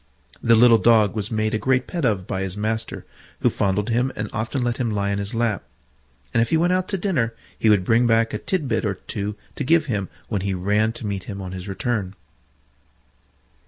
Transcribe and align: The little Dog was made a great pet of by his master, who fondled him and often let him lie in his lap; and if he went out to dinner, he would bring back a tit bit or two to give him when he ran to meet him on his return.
The 0.41 0.55
little 0.55 0.79
Dog 0.79 1.13
was 1.15 1.29
made 1.29 1.53
a 1.53 1.59
great 1.59 1.85
pet 1.85 2.05
of 2.05 2.25
by 2.25 2.41
his 2.41 2.57
master, 2.57 3.05
who 3.41 3.51
fondled 3.51 3.89
him 3.91 4.11
and 4.15 4.31
often 4.33 4.63
let 4.63 4.77
him 4.77 4.89
lie 4.89 5.11
in 5.11 5.19
his 5.19 5.35
lap; 5.35 5.63
and 6.33 6.41
if 6.41 6.49
he 6.49 6.57
went 6.57 6.73
out 6.73 6.87
to 6.87 6.97
dinner, 6.97 7.35
he 7.59 7.69
would 7.69 7.85
bring 7.85 8.07
back 8.07 8.33
a 8.33 8.39
tit 8.39 8.67
bit 8.67 8.83
or 8.83 8.95
two 8.95 9.35
to 9.53 9.63
give 9.63 9.85
him 9.85 10.09
when 10.27 10.41
he 10.41 10.55
ran 10.55 10.91
to 10.93 11.05
meet 11.05 11.25
him 11.25 11.39
on 11.39 11.51
his 11.51 11.67
return. 11.67 12.15